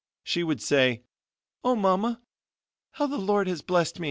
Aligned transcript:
She 0.23 0.43
would 0.43 0.63
say: 0.63 1.03
"Oh, 1.63 1.75
Mama, 1.75 2.23
how 2.93 3.05
the 3.05 3.19
Lord 3.19 3.47
has 3.47 3.61
blessed 3.61 3.97
me." 3.97 3.99